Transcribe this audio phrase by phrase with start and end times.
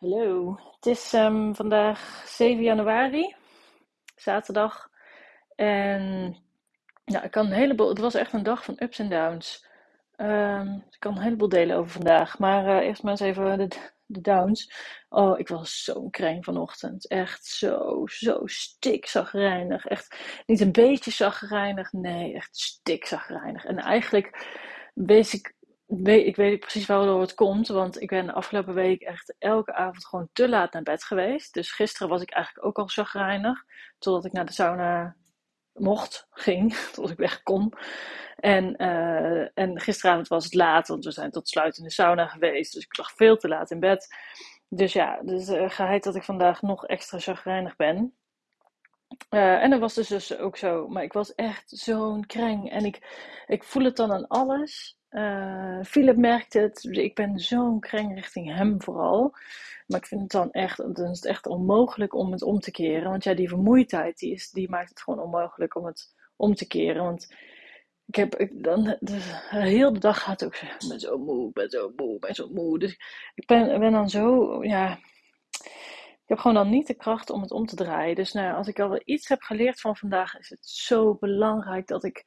[0.00, 3.34] Hallo, het is um, vandaag 7 januari,
[4.16, 4.90] zaterdag.
[5.54, 6.36] En
[7.04, 9.66] ja, ik kan een heleboel, het was echt een dag van ups en downs.
[10.16, 12.38] Um, ik kan een heleboel delen over vandaag.
[12.38, 13.68] Maar uh, eerst maar eens even de,
[14.06, 14.72] de downs.
[15.08, 17.08] Oh, ik was zo'n kreng vanochtend.
[17.08, 19.86] Echt zo, zo stikzagrijnig.
[19.86, 21.92] Echt niet een beetje zagrijnig.
[21.92, 23.64] Nee, echt stikzagrijnig.
[23.64, 24.46] En eigenlijk
[24.94, 25.54] wees ik
[26.04, 27.68] ik weet precies waardoor het komt.
[27.68, 31.54] Want ik ben de afgelopen week echt elke avond gewoon te laat naar bed geweest.
[31.54, 33.64] Dus gisteren was ik eigenlijk ook al chagrijnig.
[33.98, 35.16] Totdat ik naar de sauna
[35.72, 36.74] mocht, ging.
[36.92, 37.72] Totdat ik weg kon.
[38.36, 42.26] En, uh, en gisteravond was het laat, want we zijn tot sluit in de sauna
[42.26, 42.72] geweest.
[42.72, 44.14] Dus ik lag veel te laat in bed.
[44.68, 48.14] Dus ja, dus uh, geheid dat ik vandaag nog extra chagrijnig ben.
[49.30, 50.88] Uh, en dat was dus, dus ook zo.
[50.88, 52.70] Maar ik was echt zo'n kreng.
[52.70, 52.98] En ik,
[53.46, 54.99] ik voel het dan aan alles.
[55.10, 56.84] Uh, Philip merkt het.
[56.90, 59.34] Ik ben zo'n kreng richting hem vooral.
[59.86, 62.70] Maar ik vind het dan echt, dan is het echt onmogelijk om het om te
[62.70, 63.10] keren.
[63.10, 66.66] Want ja, die vermoeidheid die, is, die maakt het gewoon onmogelijk om het om te
[66.66, 67.04] keren.
[67.04, 67.34] Want
[68.06, 70.66] ik heb ik, dan, de, heel de dag gaat ook zo.
[70.66, 72.78] Ik ben zo moe, ben zo moe, ben zo moe.
[72.78, 72.98] Dus
[73.34, 74.98] ik ben, ben dan zo, ja.
[76.22, 78.14] Ik heb gewoon dan niet de kracht om het om te draaien.
[78.14, 82.04] Dus nou, als ik al iets heb geleerd van vandaag, is het zo belangrijk dat
[82.04, 82.24] ik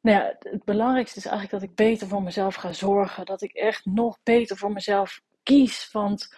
[0.00, 3.24] nou ja, het belangrijkste is eigenlijk dat ik beter voor mezelf ga zorgen.
[3.24, 5.90] Dat ik echt nog beter voor mezelf kies.
[5.92, 6.36] Want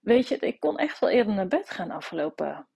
[0.00, 2.68] weet je, ik kon echt wel eerder naar bed gaan afgelopen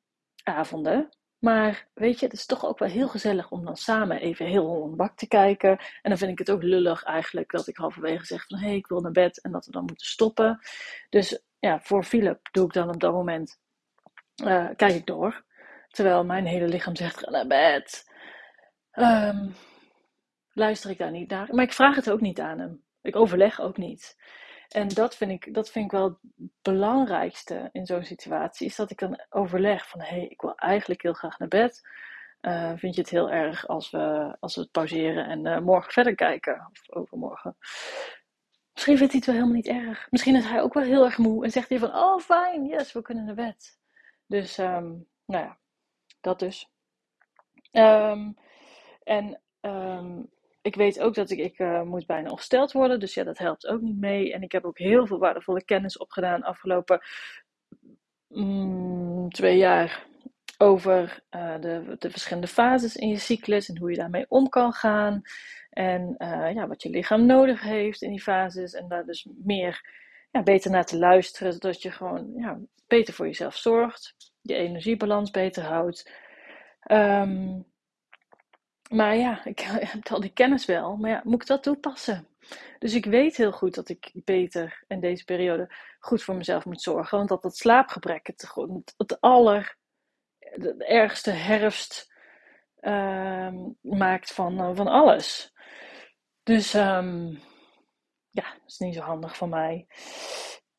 [0.42, 1.08] avonden.
[1.38, 4.84] Maar weet je, het is toch ook wel heel gezellig om dan samen even heel
[4.84, 5.70] een bak te kijken.
[5.70, 8.76] En dan vind ik het ook lullig eigenlijk dat ik halverwege zeg van hé, hey,
[8.76, 10.60] ik wil naar bed en dat we dan moeten stoppen.
[11.08, 13.58] Dus ja, voor Philip doe ik dan op dat moment,
[14.44, 15.44] uh, kijk ik door.
[15.88, 18.10] Terwijl mijn hele lichaam zegt ga naar bed.
[18.92, 19.54] Um,
[20.52, 21.48] luister ik daar niet naar.
[21.54, 22.82] Maar ik vraag het ook niet aan hem.
[23.02, 24.16] Ik overleg ook niet.
[24.68, 28.66] En dat vind ik, dat vind ik wel het belangrijkste in zo'n situatie.
[28.66, 31.88] Is dat ik dan overleg van hé, hey, ik wil eigenlijk heel graag naar bed.
[32.40, 35.92] Uh, vind je het heel erg als we, als we het pauzeren en uh, morgen
[35.92, 36.68] verder kijken?
[36.70, 37.56] Of overmorgen.
[38.72, 40.06] Misschien vindt hij het wel helemaal niet erg.
[40.10, 42.92] Misschien is hij ook wel heel erg moe en zegt hij van oh fijn, yes,
[42.92, 43.78] we kunnen naar bed.
[44.26, 45.58] Dus um, nou ja,
[46.20, 46.70] dat dus.
[47.72, 48.36] Um,
[49.02, 50.30] en um,
[50.62, 53.00] ik weet ook dat ik, ik uh, moet bijna ongesteld worden.
[53.00, 54.32] Dus ja, dat helpt ook niet mee.
[54.32, 57.00] En ik heb ook heel veel waardevolle kennis opgedaan afgelopen
[58.28, 60.06] mm, twee jaar.
[60.58, 64.72] Over uh, de, de verschillende fases in je cyclus en hoe je daarmee om kan
[64.72, 65.22] gaan.
[65.70, 68.74] En uh, ja, wat je lichaam nodig heeft in die fases.
[68.74, 69.88] En daar dus meer,
[70.30, 71.52] ja, beter naar te luisteren.
[71.52, 74.14] Zodat je gewoon ja, beter voor jezelf zorgt.
[74.40, 76.10] Je energiebalans beter houdt.
[76.90, 77.71] Um,
[78.92, 79.60] maar ja, ik
[79.92, 80.96] heb al die kennis wel.
[80.96, 82.26] Maar ja, moet ik dat toepassen?
[82.78, 86.82] Dus ik weet heel goed dat ik beter in deze periode goed voor mezelf moet
[86.82, 87.16] zorgen.
[87.16, 88.52] Want dat dat slaapgebrek het,
[88.96, 89.76] het aller,
[90.38, 92.12] de ergste herfst
[92.80, 95.52] uh, maakt van, uh, van alles.
[96.42, 97.40] Dus um,
[98.30, 99.86] ja, dat is niet zo handig van mij.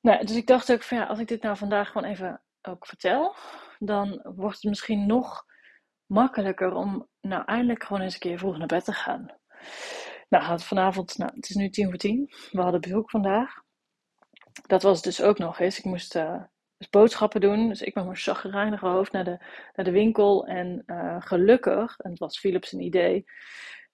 [0.01, 2.87] Nou, dus ik dacht ook van ja, als ik dit nou vandaag gewoon even ook
[2.87, 3.35] vertel,
[3.79, 5.45] dan wordt het misschien nog
[6.13, 9.27] makkelijker om nou eindelijk gewoon eens een keer vroeg naar bed te gaan.
[10.29, 12.33] Nou, vanavond, nou, het is nu tien voor tien.
[12.51, 13.61] We hadden bezoek vandaag.
[14.67, 15.77] Dat was dus ook nog eens.
[15.77, 16.41] Ik moest uh,
[16.77, 17.67] dus boodschappen doen.
[17.67, 19.37] Dus ik met mijn chagrijnige hoofd naar de,
[19.73, 20.47] naar de winkel.
[20.47, 23.25] En uh, gelukkig, en het was Philips een idee.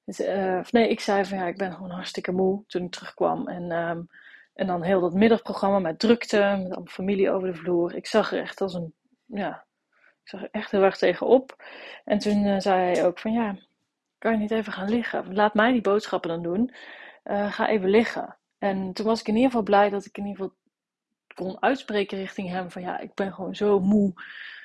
[0.05, 3.47] Dus, uh, nee, ik zei van ja, ik ben gewoon hartstikke moe toen ik terugkwam.
[3.47, 4.07] En, um,
[4.53, 7.95] en dan heel dat middagprogramma met drukte, met allemaal familie over de vloer.
[7.95, 8.93] Ik zag er echt als een,
[9.25, 9.67] ja,
[10.29, 11.63] zag er echt heel erg tegenop.
[12.05, 13.55] En toen uh, zei hij ook van ja,
[14.17, 15.33] kan je niet even gaan liggen?
[15.33, 16.73] Laat mij die boodschappen dan doen.
[17.23, 18.37] Uh, ga even liggen.
[18.57, 20.57] En toen was ik in ieder geval blij dat ik in ieder geval
[21.35, 24.13] kon uitspreken richting hem van ja, ik ben gewoon zo moe.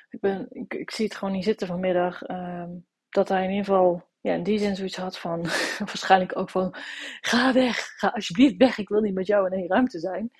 [0.09, 2.29] Ik, ben, ik, ik zie het gewoon niet zitten vanmiddag.
[2.29, 2.63] Uh,
[3.09, 5.41] dat hij in ieder geval ja, in die zin zoiets had van,
[5.91, 6.75] waarschijnlijk ook van,
[7.21, 10.31] ga weg, ga alsjeblieft weg, ik wil niet met jou in één ruimte zijn.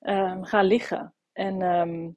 [0.00, 1.14] Um, ga liggen.
[1.32, 2.16] En um,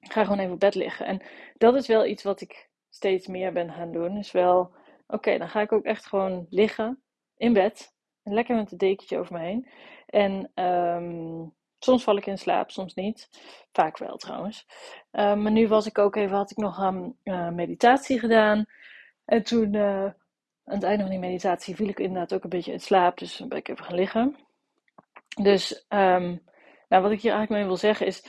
[0.00, 1.06] ga gewoon even op bed liggen.
[1.06, 1.22] En
[1.56, 4.16] dat is wel iets wat ik steeds meer ben gaan doen.
[4.16, 4.74] Is wel,
[5.06, 7.02] oké, dan ga ik ook echt gewoon liggen
[7.36, 7.96] in bed.
[8.22, 9.68] Lekker met een dekentje over me heen.
[10.06, 13.28] En um, soms val ik in slaap, soms niet.
[13.72, 14.66] Vaak wel trouwens.
[15.12, 18.66] Um, maar nu was ik ook even, had ik nog een uh, meditatie gedaan.
[19.24, 20.14] En toen, uh, aan
[20.64, 23.18] het einde van die meditatie, viel ik inderdaad ook een beetje in slaap.
[23.18, 24.36] Dus dan ben ik even gaan liggen.
[25.42, 28.26] Dus, nou, wat ik hier eigenlijk mee wil zeggen is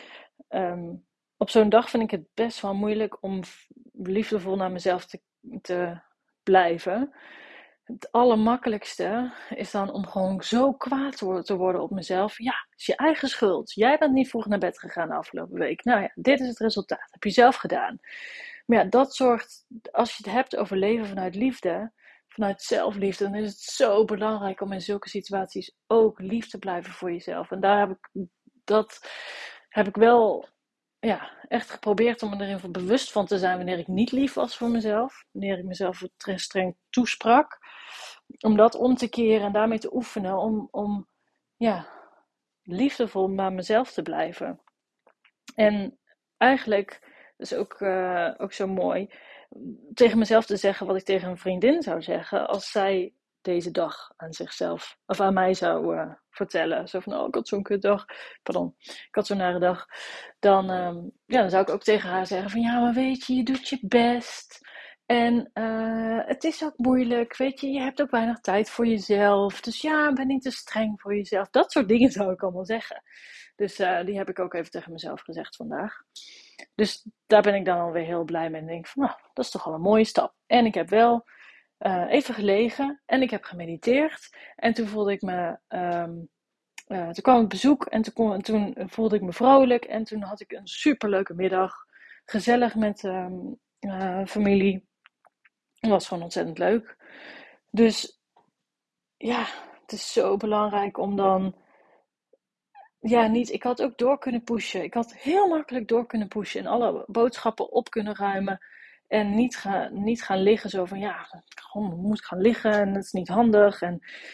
[1.39, 3.41] op zo'n dag vind ik het best wel moeilijk om
[3.93, 5.21] liefdevol naar mezelf te,
[5.61, 6.01] te
[6.43, 7.13] blijven.
[7.83, 12.37] het allermakkelijkste is dan om gewoon zo kwaad te worden op mezelf.
[12.37, 13.73] Ja, het is je eigen schuld.
[13.73, 15.83] Jij bent niet vroeg naar bed gegaan de afgelopen week.
[15.83, 17.11] Nou ja, dit is het resultaat.
[17.11, 17.99] heb je zelf gedaan.
[18.65, 21.91] Maar ja, dat zorgt, als je het hebt over leven vanuit liefde,
[22.27, 26.93] vanuit zelfliefde, dan is het zo belangrijk om in zulke situaties ook lief te blijven
[26.93, 27.51] voor jezelf.
[27.51, 28.27] En daar heb ik,
[28.63, 28.99] dat
[29.69, 30.47] heb ik wel
[30.99, 34.57] ja, echt geprobeerd om me erin bewust van te zijn wanneer ik niet lief was
[34.57, 35.25] voor mezelf.
[35.31, 37.57] Wanneer ik mezelf streng toesprak.
[38.39, 40.37] Om dat om te keren en daarmee te oefenen.
[40.37, 41.07] Om, om
[41.57, 41.87] ja,
[42.63, 44.61] liefdevol naar mezelf te blijven.
[45.55, 45.99] En
[46.37, 47.01] eigenlijk,
[47.37, 49.09] is ook, uh, ook zo mooi,
[49.93, 54.11] tegen mezelf te zeggen wat ik tegen een vriendin zou zeggen als zij deze dag
[54.15, 56.87] aan zichzelf of aan mij zou uh, vertellen.
[56.87, 58.05] Zo van, oh, ik had zo'n kutdag.
[58.43, 59.85] Pardon, ik had zo'n nare dag.
[60.39, 63.35] Dan, um, ja, dan zou ik ook tegen haar zeggen van, ja, maar weet je,
[63.35, 64.67] je doet je best.
[65.05, 69.61] En uh, het is ook moeilijk, weet je, je hebt ook weinig tijd voor jezelf.
[69.61, 71.49] Dus ja, ben niet te streng voor jezelf.
[71.49, 73.03] Dat soort dingen zou ik allemaal zeggen.
[73.55, 76.01] Dus uh, die heb ik ook even tegen mezelf gezegd vandaag.
[76.75, 78.61] Dus daar ben ik dan alweer heel blij mee.
[78.61, 80.33] En denk van, nou, dat is toch al een mooie stap.
[80.47, 81.25] En ik heb wel
[81.79, 84.37] uh, even gelegen en ik heb gemediteerd.
[84.55, 85.57] En toen voelde ik me.
[85.69, 86.29] Um,
[86.87, 89.85] uh, toen kwam ik bezoek en toen, toen, voelde ik me vrolijk.
[89.85, 91.73] En toen had ik een superleuke middag.
[92.25, 93.59] Gezellig met um,
[94.27, 94.87] familie.
[95.79, 96.97] Het was gewoon ontzettend leuk.
[97.71, 98.21] Dus
[99.17, 99.45] ja,
[99.81, 101.55] het is zo belangrijk om dan.
[102.99, 103.51] Ja, niet.
[103.51, 104.83] Ik had ook door kunnen pushen.
[104.83, 108.59] Ik had heel makkelijk door kunnen pushen en alle boodschappen op kunnen ruimen.
[109.09, 111.63] En niet, ga, niet gaan liggen zo van ja, ik
[111.95, 113.81] moet gaan liggen en het is niet handig.
[113.81, 113.93] En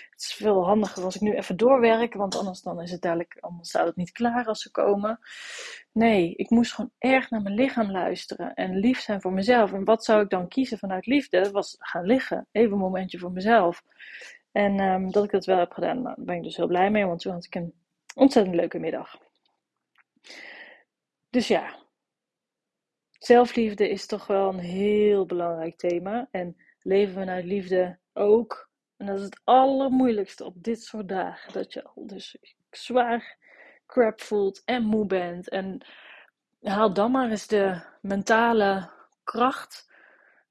[0.09, 3.37] het is veel handiger als ik nu even doorwerk, want anders dan is het dadelijk,
[3.39, 5.19] anders staat het niet klaar als ze komen.
[5.91, 9.73] Nee, ik moest gewoon erg naar mijn lichaam luisteren en lief zijn voor mezelf.
[9.73, 11.51] En wat zou ik dan kiezen vanuit liefde?
[11.51, 13.83] Was gaan liggen, even een momentje voor mezelf.
[14.51, 17.05] En um, dat ik dat wel heb gedaan, daar ben ik dus heel blij mee,
[17.05, 17.73] want toen had ik een
[18.15, 19.17] ontzettend leuke middag.
[21.29, 21.75] Dus ja,
[23.25, 26.27] zelfliefde is toch wel een heel belangrijk thema.
[26.31, 28.69] En leven vanuit liefde ook.
[28.97, 31.53] En dat is het allermoeilijkste op dit soort dagen.
[31.53, 32.37] Dat je al dus
[32.71, 33.37] zwaar
[33.85, 35.49] crap voelt en moe bent.
[35.49, 35.85] En
[36.61, 38.89] haal dan maar eens de mentale
[39.23, 39.93] kracht.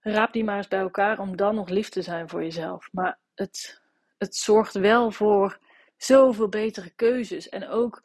[0.00, 2.88] Raap die maar eens bij elkaar om dan nog lief te zijn voor jezelf.
[2.92, 3.82] Maar het,
[4.18, 5.58] het zorgt wel voor
[5.96, 7.48] zoveel betere keuzes.
[7.48, 8.02] En ook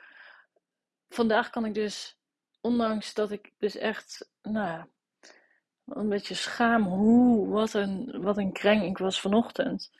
[1.09, 2.18] vandaag kan ik dus
[2.61, 4.85] ondanks dat ik dus echt, nou
[5.85, 9.91] een beetje schaam hoe, wat een, wat een kreng ik was vanochtend,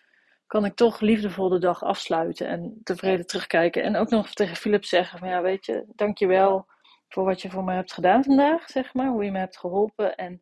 [0.47, 3.83] kan ik toch liefdevol de dag afsluiten en tevreden terugkijken.
[3.83, 6.67] En ook nog tegen Philip zeggen van ja, weet je, dankjewel
[7.09, 9.07] voor wat je voor me hebt gedaan vandaag, zeg maar.
[9.07, 10.15] Hoe je me hebt geholpen.
[10.15, 10.41] En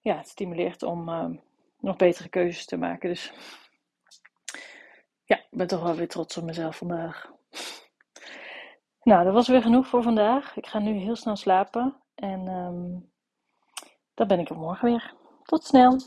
[0.00, 1.30] ja, het stimuleert om uh,
[1.78, 3.08] nog betere keuzes te maken.
[3.08, 3.32] Dus
[5.24, 7.33] ja, ik ben toch wel weer trots op mezelf vandaag.
[9.04, 10.56] Nou, dat was weer genoeg voor vandaag.
[10.56, 11.96] Ik ga nu heel snel slapen.
[12.14, 13.12] En um,
[14.14, 15.14] dan ben ik er morgen weer.
[15.42, 16.00] Tot snel.